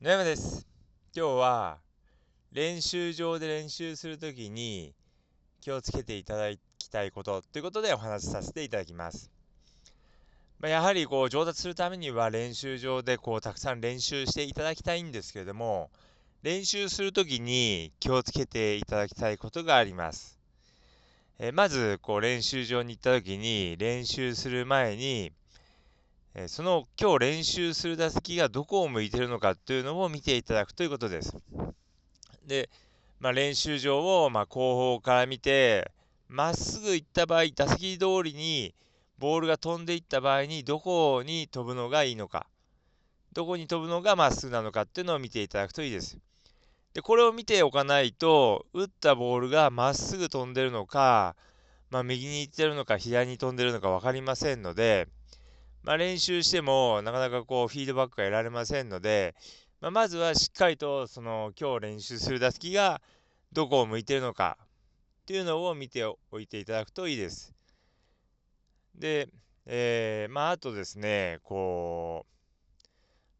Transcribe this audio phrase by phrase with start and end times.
[0.00, 0.64] 野山です。
[1.12, 1.78] 今日は
[2.52, 4.94] 練習場で練習するときに
[5.60, 9.28] 気をつけていただきたいことということでお話しさせていただきます。
[10.60, 15.90] まあ、やはりこう上達するためには練習場でこうたくさん練習していただきたいんですけれども
[16.44, 20.38] 練習するときに気をつけていただきたいことがあります。
[21.40, 25.32] えまずこう練習場に行ったときに練習する前に
[26.34, 31.36] えその今日練習する打席がどこを向いてるのかというのを見ていただくということです。
[32.46, 32.70] で、
[33.20, 35.90] まあ、練習場をま後方から見て、
[36.28, 38.74] まっすぐ行った場合、打席通りに
[39.18, 42.46] ボールが飛んでいった場合にどこに飛ぶのがいいのか、
[43.32, 46.18] どこに飛ぶのがまっすぐなのかっていうのを見ていただくといいです。
[46.94, 51.34] で、これを見ておかないと、打ったボールがまっすぐ飛んでるのか、
[51.90, 55.08] まあ、右に行ってるのか左に飛んでるのか分かりませんので、
[55.88, 59.34] まあ、練習してもなかなかこうフィードバックが得られませんので、
[59.80, 63.00] まあ、まずはしっかりとその今日練習する打席が
[63.54, 64.66] どこを向いているのかっ
[65.24, 67.54] ていうのを見ておいていただくといいです。
[68.96, 69.30] で、
[69.64, 72.26] えー、まああとですねこ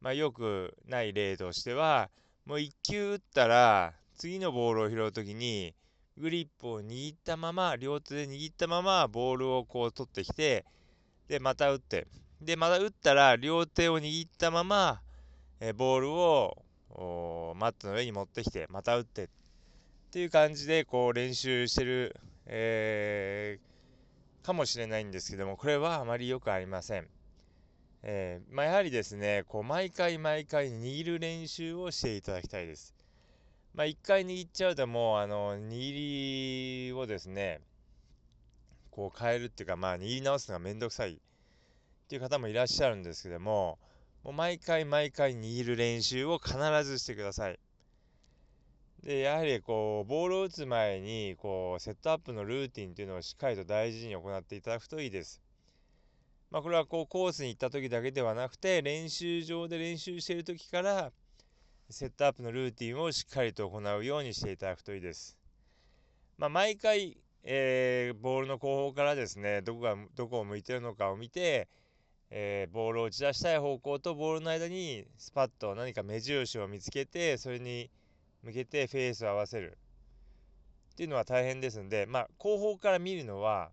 [0.00, 2.10] う、まあ、よくない例としては
[2.44, 5.74] もう1球打ったら次のボールを拾う時に
[6.16, 10.64] グリップを握ったまま両手で握ったままボールをこう取ってきて
[11.26, 12.06] でまた打って
[12.40, 15.00] で、また打ったら、両手を握ったまま、
[15.60, 16.62] えボールを
[17.56, 19.28] マットの上に持ってきて、また打ってっ
[20.10, 27.08] ていう感じで、こう練習してる、えー、かもしれないんですけども、これはあまりよくありません。
[28.02, 32.94] えー、まあ、やはりですね、こう毎回毎回握る練習をしていただきたいです。
[33.74, 37.60] まあ、1回握っちゃうともう、あの、握りをですね、
[38.90, 41.20] こう変えるっていうか、まあ、握り直すのがめんどくさい。
[42.06, 43.80] っていう方もいらっしゃるんですけども、
[44.22, 47.58] もう毎回毎回握る練習を必ずしてください。
[49.02, 55.42] で、やはりこう、ボールを打つ前に、こう、セットアップのルーティンっていうのをしっかりと大事に行っていただくといいです。
[56.52, 61.12] まあ、これはこう、コースに行った時だけではなくて、練習場で練習している時から、
[61.90, 65.36] セットアップのルーティンをしっかりと行うようにしていただくといいです。
[66.38, 71.68] まあ、毎回、えー、ボールの後方からですね、どこが、どこを向いてるのかを見て、
[72.30, 77.90] えー、ボールを打ち出したい方向とボールの間にスパッと何か目印を見つけてそれに
[78.42, 79.78] 向けてフェースを合わせる
[80.92, 83.70] っていうのは大変ですんで、まあ、後方から見るのは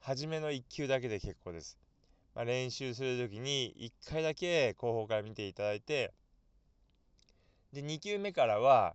[0.00, 1.78] 初めの1球だけで結構です。
[2.34, 3.74] まあ、練習する時に
[4.04, 6.12] 1回だけ後方から見ていただいて
[7.72, 8.94] で2球目からは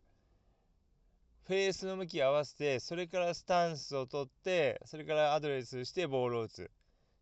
[1.47, 6.71] フェースの向きを合わせてそれからスタンスを取ってそれからアドレスしてボールを打つ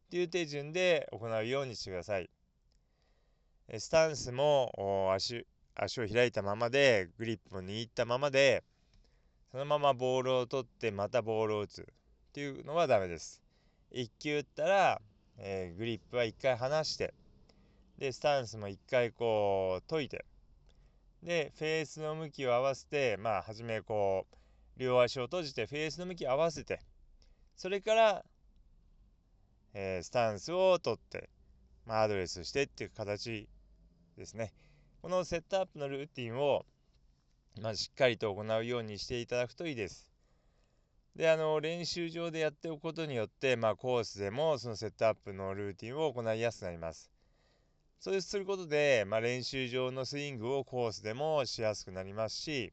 [0.10, 2.32] っていう手順で行うようにしてください。
[3.78, 8.64] スタンスも足足を開いたままでグリップを握ったままで
[9.52, 11.86] そのままボールを取ってまたボールを打つっ
[12.34, 13.44] ていうのはダメです。
[13.92, 15.02] 1球打ったら、
[15.38, 17.14] えー、グリップは1回離して
[18.00, 20.26] でスタンスも1回こう解いて
[21.22, 24.36] でフェースの向きを合わせてまあ初めこう
[24.80, 26.80] 両足を閉じてフェースの向きを合わせて
[27.56, 28.26] それから
[29.74, 31.30] えー、スタンスを取って、
[31.86, 33.48] まあ、アドレスしてっていう形
[34.18, 34.54] ですね。
[35.02, 36.66] このセットアップのルーティンを、
[37.62, 40.12] まあ、しっかりと行うようにしていただくといいです。
[41.16, 47.12] で、あの、練習場でやっておくことによって、まあ、コースでもそのセットアップのルーティンを行いやすくなります。
[48.00, 52.72] そうすることで、まあ、練習場のスイングをコースでもしやすくなりますし、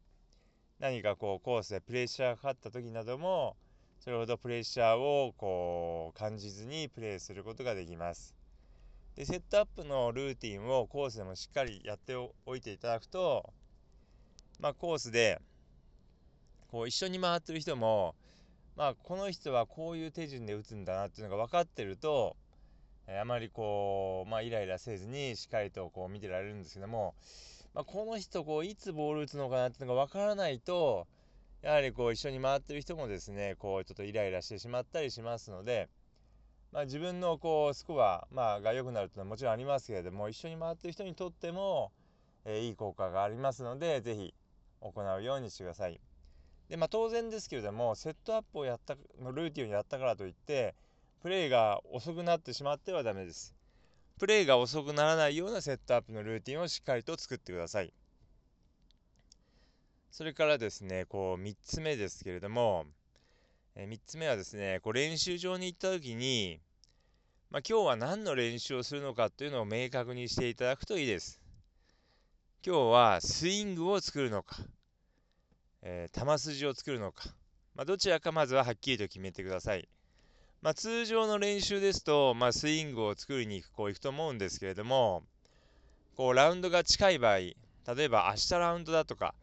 [0.78, 3.56] 何かこうコースでプレッシャーがかかった時なども、
[3.98, 8.36] それほどプレッシャーをこう感じずにプレーすることができます。
[9.16, 13.52] でセットアップのルーティンをコースでもしっかりやっておいていただくと、
[14.60, 15.40] まあ、コースで
[16.68, 18.14] こう一緒に回ってる人も、
[18.76, 22.36] まあ、この人はこういう手順で打つんだなっていうのが分かってると、
[23.08, 27.14] あまりこう、まあ、イライラせずにしっかりとこう見てられるんですけども、
[27.72, 31.06] まあ、この人こういつボール打つのかなっていうのが分からないと
[31.66, 35.88] やはりこう一緒に回ってる人もですねこうちょっとイライラしてしまったりしますので、
[36.70, 41.90] まあ、自分のこうスコア、まあ、が良くなるというのはもちろんありますけれども一緒に回ってる人にとっても、
[42.44, 44.32] えー、いい効果がありますので是非
[44.80, 45.98] 行うようにしてください。
[46.68, 50.76] でまあ、当然ですけれどもセットアップをやったルーティンをやったからといって
[51.20, 53.56] プレーが遅くなってしまってはダメです。
[54.20, 57.92] プレーが遅くならないようなセットアップのルーティンをしっかりと作ってください。
[60.16, 62.86] それからですね、こう、3つ目ですけれども、
[63.74, 66.58] えー、3つ目はですね、こう練習場に行った時に、
[67.50, 71.38] まあ、今日は何の練習をするのかというのを明確にしていただくといいです。
[72.66, 74.56] 今日はスイングを作るのか、
[75.82, 77.28] えー、球筋を作るのか、
[77.74, 79.86] まあ、どちらかまずははっきりと決めてください。
[80.62, 85.24] まあ、通常の練習ですと、まあ、スイングを作りに行くこう行くと思うんですけれども
[86.16, 87.54] こうラウンドが近い場合例
[87.98, 89.34] えば明日ラウンドだとか、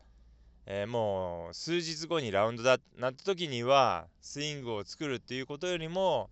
[0.65, 6.30] えー、もう数日後にラウンドだなった時にはスイングを作るっていうことよりも、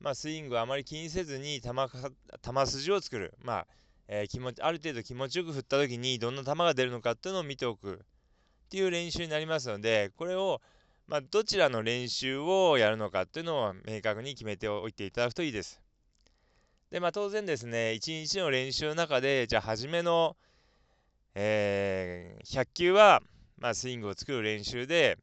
[0.00, 3.66] まあ、スイングをあまり気にせずに球球筋を作る、まあ
[4.08, 10.60] えー、気持ちある程度気持ちよく振った時にどんな球が出るのかっていうのを見ておくっていう練習になりますのでこれを
[11.08, 15.80] まあ、どちらの練習をやるのかっていうのを明確に決めておいていただくといいです。
[16.90, 20.36] で、まあ、当然ですね、1日の練習の中で、じゃあ、初めの、
[21.36, 23.22] えー、100球は、
[23.58, 25.18] まあ、スイングを作る練習で、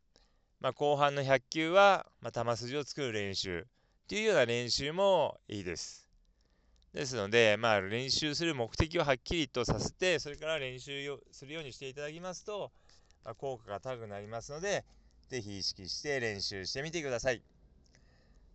[0.59, 3.63] まあ、後半の100球は、まあ、球筋を作る練習っ
[4.07, 6.07] ていうような練習もいいです。
[6.93, 12.71] ですので、まあ、練習する目的をはっきりとさせて、それから練習をするようにしていただきますと、
[13.23, 14.83] まあ、効果が高くなりますので、
[15.29, 17.41] ぜひ意識して練習してみてください。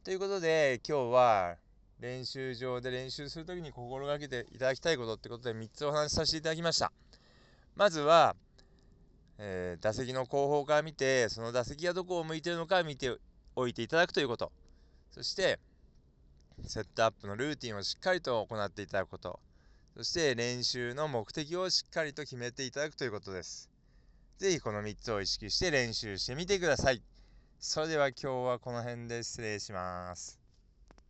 [0.04, 1.56] ということで今日は
[2.00, 6.92] 練習場で練習する時に心がけていただきたいことってことで3つお話しさせていただきました。
[7.74, 8.36] まずは、
[9.38, 13.16] えー、打席の後方から見てその打席がどこを向いてるのか見て
[13.56, 14.50] おいていただくということ
[15.12, 15.58] そして
[16.64, 19.38] セットアップのルーティンをしっかりと行っていただくこと
[19.96, 23.68] そして練習の目的をしっかりと決めていただくということです
[24.38, 27.02] ぜひこの3つを意識して練習してみてください。
[27.58, 30.47] それでは今日はこの辺で失礼します。